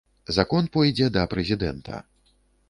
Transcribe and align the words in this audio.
Закон 0.37 0.65
пойдзе 0.77 1.11
да 1.19 1.27
прэзідэнта. 1.35 2.01